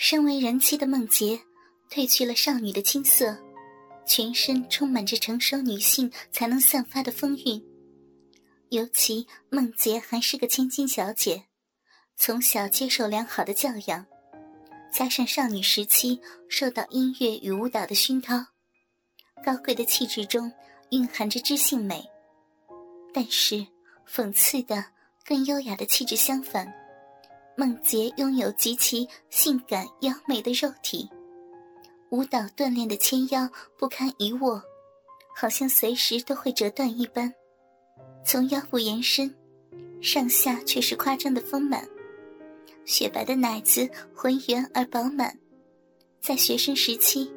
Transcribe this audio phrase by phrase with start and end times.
[0.00, 1.40] 身为人妻的梦洁，
[1.90, 3.36] 褪去了少女的青涩，
[4.06, 7.60] 全身充满着成熟女性才能散发的风韵。
[8.68, 11.42] 尤其梦洁还是个千金小姐，
[12.14, 14.06] 从小接受良好的教养，
[14.92, 18.36] 加上少女时期受到音乐与舞蹈的熏陶，
[19.44, 20.50] 高贵的气质中
[20.90, 22.08] 蕴含着知性美。
[23.12, 23.66] 但是，
[24.08, 24.84] 讽刺的，
[25.24, 26.72] 跟优雅的气质相反。
[27.60, 31.10] 孟洁拥有极其性感妖美的肉体，
[32.10, 34.62] 舞蹈锻炼的纤腰不堪一握，
[35.34, 37.34] 好像随时都会折断一般。
[38.24, 39.34] 从腰部延伸，
[40.00, 41.84] 上下却是夸张的丰满，
[42.84, 45.36] 雪白的奶子浑圆而饱满。
[46.20, 47.28] 在学生时期，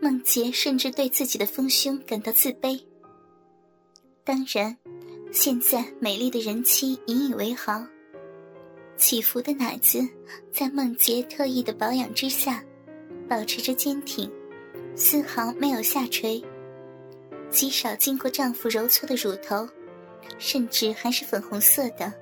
[0.00, 2.84] 孟洁甚至对自己的丰胸感到自卑。
[4.24, 4.76] 当然，
[5.32, 7.86] 现在美丽的人妻引以为豪。
[8.96, 10.06] 起伏的奶子，
[10.50, 12.64] 在梦洁特意的保养之下，
[13.28, 14.30] 保持着坚挺，
[14.94, 16.42] 丝毫没有下垂。
[17.50, 19.68] 极少经过丈夫揉搓的乳头，
[20.38, 22.12] 甚至还是粉红色的。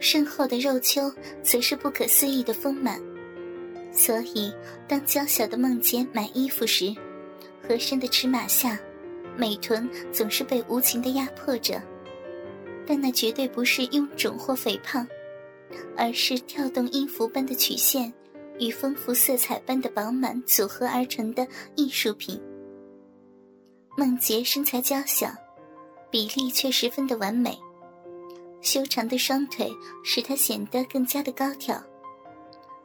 [0.00, 3.00] 身后的肉丘则是不可思议的丰满。
[3.92, 4.52] 所以，
[4.88, 6.94] 当娇小的梦洁买衣服时，
[7.66, 8.78] 合身的尺码下，
[9.36, 11.80] 美臀总是被无情的压迫着。
[12.86, 15.06] 但那绝对不是臃肿或肥胖。
[15.96, 18.12] 而是跳动音符般的曲线，
[18.58, 21.46] 与丰富色彩般的饱满组合而成的
[21.76, 22.40] 艺术品。
[23.96, 25.28] 梦洁身材娇小，
[26.10, 27.58] 比例却十分的完美，
[28.60, 29.70] 修长的双腿
[30.02, 31.82] 使她显得更加的高挑。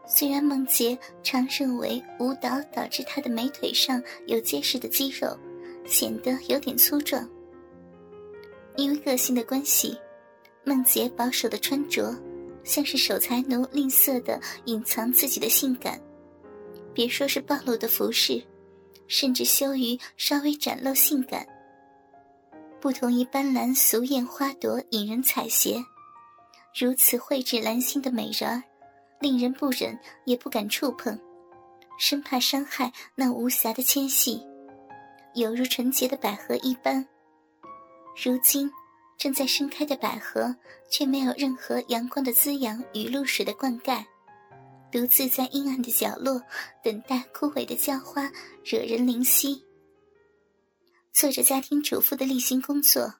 [0.07, 5.37] 虽然梦洁常认为舞蹈导致她的美腿上有结实的肌肉，
[5.85, 7.27] 显得有点粗壮。
[8.75, 9.97] 因为个性的关系，
[10.63, 12.13] 梦洁保守的穿着。
[12.65, 16.01] 像是守财奴吝啬的隐藏自己的性感，
[16.93, 18.43] 别说是暴露的服饰，
[19.07, 21.45] 甚至羞于稍微展露性感。
[22.81, 25.85] 不同于斑斓俗艳花朵引人采撷，
[26.77, 28.63] 如此蕙质兰心的美人儿，
[29.21, 31.17] 令人不忍也不敢触碰，
[31.99, 34.41] 生怕伤害那无瑕的纤细，
[35.35, 37.07] 犹如纯洁的百合一般。
[38.23, 38.71] 如今。
[39.17, 40.55] 正在盛开的百合，
[40.89, 44.05] 却没有任何阳光的滋养与露水的灌溉，
[44.91, 46.41] 独自在阴暗的角落
[46.83, 48.31] 等待枯萎的娇花，
[48.63, 49.63] 惹人怜惜。
[51.11, 53.15] 做着家庭主妇的例行工作，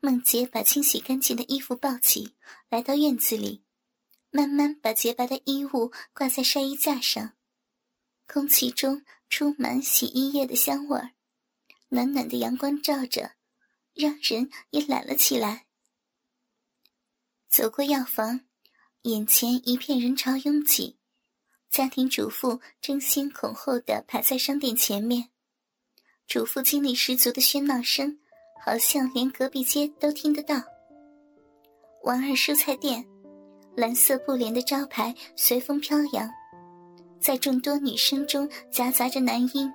[0.00, 2.34] 梦洁把清洗干净的衣服抱起
[2.68, 3.62] 来到院子里，
[4.30, 7.32] 慢慢把洁白的衣物挂在晒衣架上，
[8.28, 11.12] 空气中充满洗衣液的香味儿，
[11.88, 13.32] 暖暖的阳光照着。
[13.94, 15.66] 让人也懒了起来。
[17.48, 18.40] 走过药房，
[19.02, 20.98] 眼前一片人潮拥挤，
[21.70, 25.30] 家庭主妇争先恐后的排在商店前面，
[26.26, 28.18] 主妇精力十足的喧闹声，
[28.64, 30.56] 好像连隔壁街都听得到。
[32.02, 33.06] 王二蔬菜店，
[33.76, 36.28] 蓝色布帘的招牌随风飘扬，
[37.20, 39.72] 在众多女声中夹杂着男音，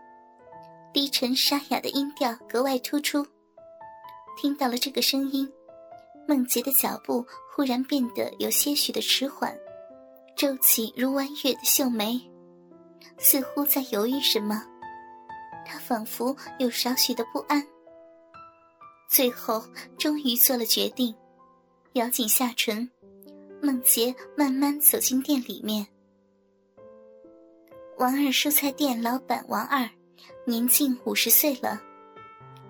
[0.93, 3.25] 低沉沙哑的音调格外突出。
[4.37, 5.51] 听到了这个声音，
[6.27, 9.57] 孟洁的脚步忽然变得有些许的迟缓，
[10.35, 12.19] 皱起如弯月的秀眉，
[13.17, 14.63] 似乎在犹豫什么。
[15.65, 17.65] 她仿佛有少许的不安，
[19.09, 19.63] 最后
[19.97, 21.13] 终于做了决定，
[21.93, 22.89] 咬紧下唇。
[23.61, 25.85] 孟洁慢慢走进店里面。
[27.97, 29.89] 王二蔬菜店老板王二，
[30.45, 31.81] 年近五十岁了，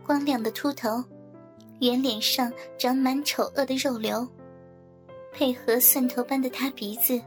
[0.04, 1.04] 光亮的秃头。
[1.80, 4.28] 圆脸上长满丑恶的肉瘤，
[5.32, 7.22] 配合蒜头般的塌鼻子，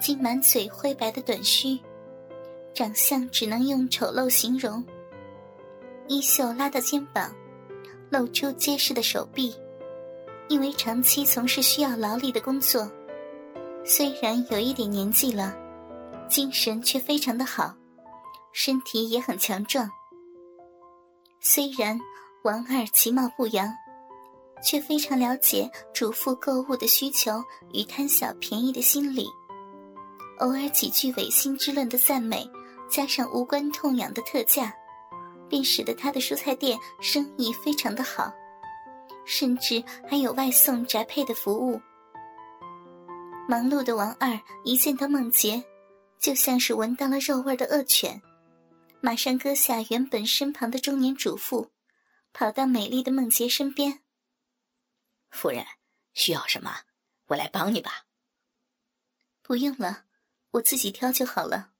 [0.00, 1.78] 及满嘴灰白的短须，
[2.72, 4.82] 长相只能用丑陋形容。
[6.06, 7.30] 衣袖拉到肩膀，
[8.08, 9.54] 露出结实的手臂。
[10.48, 12.90] 因为长期从事需要劳力的工作，
[13.84, 15.54] 虽然有一点年纪了，
[16.26, 17.74] 精神却非常的好，
[18.52, 19.90] 身体也很强壮。
[21.40, 22.00] 虽然
[22.44, 23.70] 王二其貌不扬。
[24.62, 29.26] 却非常了解主妇购物的需求与贪小便宜的心理，
[30.38, 32.48] 偶尔几句违心之论的赞美，
[32.90, 34.72] 加上无关痛痒的特价，
[35.48, 38.32] 便使得他的蔬菜店生意非常的好，
[39.24, 41.80] 甚至还有外送宅配的服务。
[43.48, 45.62] 忙碌的王二一见到孟洁，
[46.18, 48.20] 就像是闻到了肉味的恶犬，
[49.00, 51.70] 马上搁下原本身旁的中年主妇，
[52.34, 54.00] 跑到美丽的孟洁身边。
[55.30, 55.64] 夫人，
[56.14, 56.82] 需要什么？
[57.26, 58.06] 我来帮你吧。
[59.42, 60.04] 不用了，
[60.52, 61.72] 我自己挑就好了。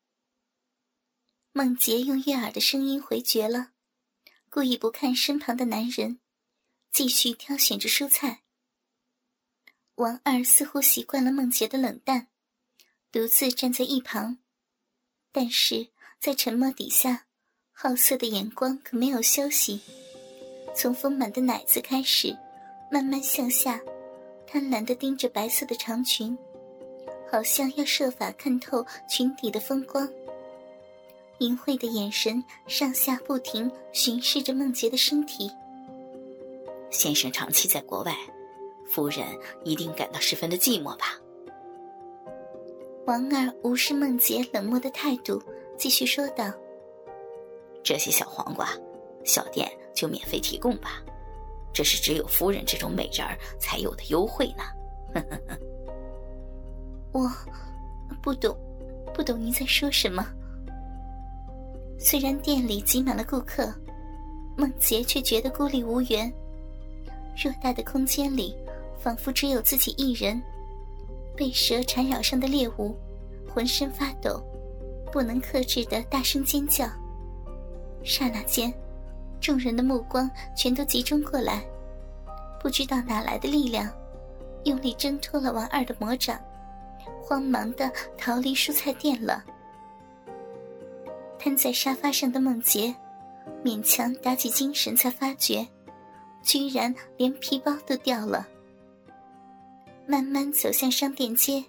[1.52, 3.72] 孟杰用悦耳的声音回绝了，
[4.48, 6.20] 故意不看身旁的男人，
[6.92, 8.42] 继续挑选着蔬菜。
[9.96, 12.28] 王二似乎习惯了孟杰的冷淡，
[13.10, 14.38] 独自站在一旁，
[15.32, 15.88] 但是
[16.20, 17.26] 在沉默底下，
[17.72, 19.80] 好色的眼光可没有休息，
[20.76, 22.38] 从丰满的奶子开始，
[22.90, 23.80] 慢慢向下，
[24.46, 26.36] 贪婪地盯着白色的长裙，
[27.30, 30.08] 好像要设法看透裙底的风光。
[31.38, 35.50] 淫秽的眼神上下不停巡视着梦洁的身体。
[36.90, 38.16] 先生长期在国外，
[38.88, 39.24] 夫人
[39.62, 41.18] 一定感到十分的寂寞吧？
[43.06, 45.40] 王二无视梦洁冷漠的态度，
[45.76, 46.50] 继续说道
[47.84, 48.68] ：“这些小黄瓜，
[49.24, 51.02] 小店就免费提供吧，
[51.78, 54.64] 这是只有夫人这种美人儿才有的优惠呢。
[57.14, 57.30] ”我
[58.20, 58.52] 不懂，
[59.14, 60.26] 不懂您在说什么。
[61.96, 63.72] 虽然店里挤满了顾客，
[64.56, 66.28] 孟杰却觉得孤立无援。
[67.36, 68.56] 偌大的空间里，
[69.00, 70.42] 仿佛只有自己一人。
[71.36, 72.96] 被蛇缠绕上的猎物，
[73.48, 74.42] 浑身发抖，
[75.12, 76.88] 不能克制的大声尖叫。
[78.02, 78.74] 刹那间，
[79.40, 81.64] 众人的目光全都集中过来，
[82.60, 83.90] 不知道哪来的力量，
[84.64, 86.38] 用力挣脱了王二的魔掌，
[87.22, 89.44] 慌忙的逃离蔬菜店了。
[91.38, 92.94] 瘫在沙发上的孟杰，
[93.64, 95.66] 勉强打起精神，才发觉，
[96.42, 98.46] 居然连皮包都掉了。
[100.06, 101.64] 慢慢走向商店街，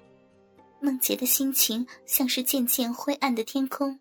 [0.79, 3.99] 孟杰的心情像是渐渐灰暗的天空，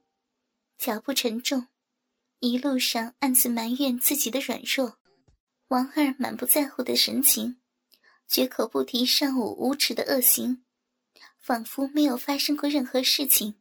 [0.79, 1.67] 脚步沉重，
[2.41, 4.99] 一路上暗自埋怨自己的软弱。
[5.69, 7.61] 王二满不在乎的神情，
[8.29, 10.65] 绝口不提上午无耻的恶行，
[11.39, 13.57] 仿佛没有发生过任何事情。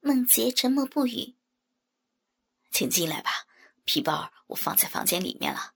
[0.00, 1.34] 孟杰沉默不语。
[2.70, 3.30] 请进来吧，
[3.84, 5.74] 皮包我放在房间里面了。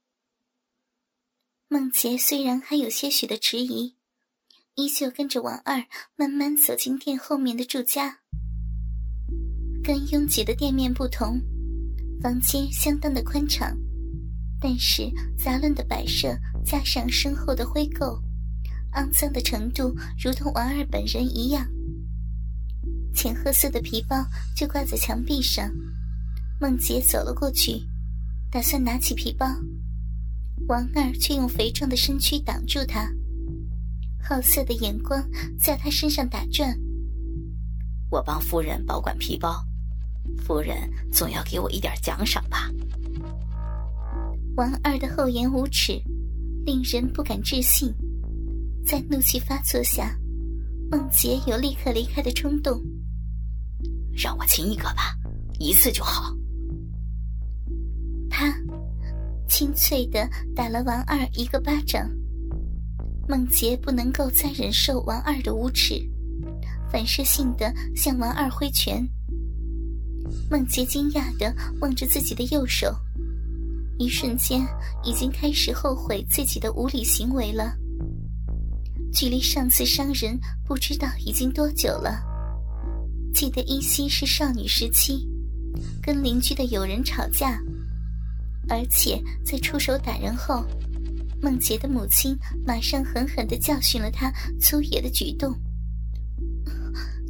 [1.68, 3.96] 孟杰虽然还有些许的迟疑，
[4.74, 8.21] 依旧跟着王二慢慢走进店后面的住家。
[9.82, 11.40] 跟拥挤的店面不同，
[12.22, 13.76] 房间相当的宽敞，
[14.60, 18.16] 但是杂乱的摆设加上身后的灰垢，
[18.92, 19.92] 肮脏的程度
[20.22, 21.66] 如同王二本人一样。
[23.12, 24.24] 浅褐色的皮包
[24.56, 25.68] 就挂在墙壁上，
[26.60, 27.82] 孟杰走了过去，
[28.50, 29.46] 打算拿起皮包，
[30.68, 33.10] 王二却用肥壮的身躯挡住他，
[34.22, 35.20] 好色的眼光
[35.58, 36.72] 在他身上打转。
[38.10, 39.66] 我帮夫人保管皮包，
[40.38, 40.76] 夫人
[41.10, 42.70] 总要给我一点奖赏吧？
[44.56, 46.00] 王二的厚颜无耻，
[46.64, 47.92] 令人不敢置信，
[48.84, 50.14] 在怒气发作下，
[50.90, 52.80] 孟杰有立刻离开的冲动。
[54.14, 55.16] 让我亲一个吧，
[55.58, 56.36] 一次就好。
[58.28, 58.54] 他
[59.48, 62.10] 清脆的打了王二一个巴掌。
[63.28, 65.94] 孟杰不能够再忍受王二的无耻，
[66.90, 69.02] 反射性的向王二挥拳。
[70.52, 71.50] 孟杰惊讶的
[71.80, 72.94] 望着自己的右手，
[73.98, 74.62] 一瞬间
[75.02, 77.74] 已经开始后悔自己的无理行为了。
[79.10, 82.22] 距离上次伤人不知道已经多久了。
[83.32, 85.26] 记得依稀是少女时期，
[86.02, 87.58] 跟邻居的友人吵架，
[88.68, 90.62] 而且在出手打人后，
[91.40, 94.30] 孟杰的母亲马上狠狠的教训了他
[94.60, 95.58] 粗野的举动。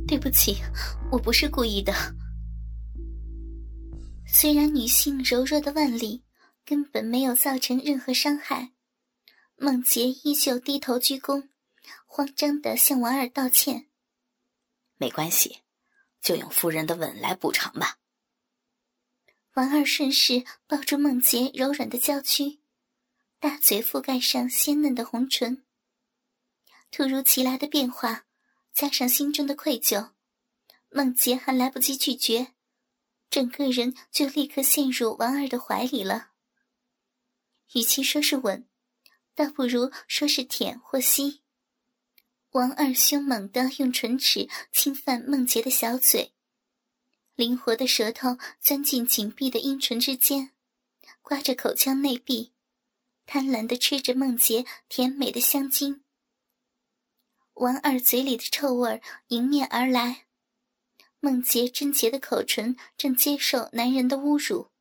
[0.09, 0.57] 对不起，
[1.13, 1.95] 我不是故意的。
[4.35, 6.25] 虽然女性柔弱的腕力，
[6.65, 8.73] 根本没有造成任何伤害，
[9.57, 11.51] 孟杰依旧低头鞠躬，
[12.07, 13.89] 慌张的向王二道歉。
[14.97, 15.59] 没关系。
[16.23, 17.99] 就用夫人的吻来补偿吧。
[19.55, 22.61] 王二顺势抱住孟杰柔软的娇躯，
[23.41, 25.65] 大嘴覆盖上鲜嫩的红唇。
[26.93, 28.25] 突如其来的变化，
[28.73, 30.13] 加上心中的愧疚，
[30.91, 32.53] 孟杰还来不及拒绝，
[33.33, 36.33] 整个人就立刻陷入王二的怀里了。
[37.73, 38.69] 与其说是吻，
[39.35, 41.41] 倒不如说是舔或吸。
[42.51, 46.35] 王二凶猛地用唇齿侵犯孟杰的小嘴，
[47.35, 50.53] 灵活的舌头钻进紧闭的阴唇之间，
[51.23, 52.53] 刮着口腔内壁，
[53.25, 56.05] 贪婪地吃着孟杰甜美的香精。
[57.55, 60.27] 王二嘴里的臭味迎面而来，
[61.25, 64.73] 孟杰贞洁的口唇正接受男人的侮辱。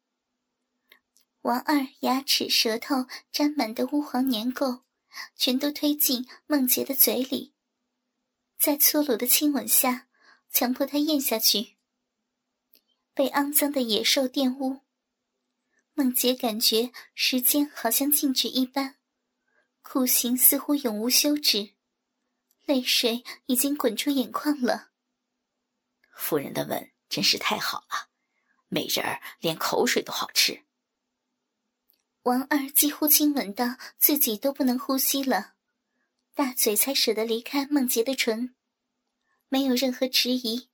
[1.41, 4.81] 王二牙齿、舌头沾满的污黄粘垢，
[5.35, 7.53] 全都推进孟洁的嘴里。
[8.57, 10.07] 在粗鲁的亲吻下，
[10.49, 11.75] 强迫她咽下去。
[13.13, 14.81] 被肮脏的野兽玷污，
[15.93, 18.95] 梦洁感觉时间好像静止一般，
[19.83, 21.75] 酷刑似乎永无休止，
[22.65, 24.90] 泪水已经滚出眼眶了。
[26.21, 28.07] 夫人的吻真是太好了，
[28.69, 30.61] 美人儿连口水都好吃。
[32.23, 35.53] 王二几乎亲吻到自己都不能呼吸了，
[36.35, 38.53] 大嘴才舍得离开梦洁的唇，
[39.49, 40.69] 没有任何迟疑，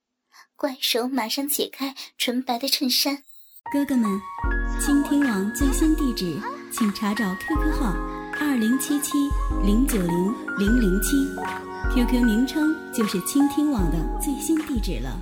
[0.58, 3.24] 怪手马上解开纯白的衬衫。
[3.72, 4.20] 哥哥们，
[4.80, 6.39] 倾听网最新地址，
[6.72, 7.94] 请查找 QQ 号
[8.39, 9.13] 二零七七
[9.63, 11.16] 零九零零零七
[11.96, 15.18] ，QQ 名称就是倾听网的最新地址了。